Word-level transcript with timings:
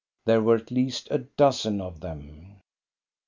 There 0.25 0.41
were 0.41 0.55
at 0.55 0.71
least 0.71 1.09
a 1.11 1.19
dozen 1.19 1.79
of 1.79 1.99
them. 1.99 2.59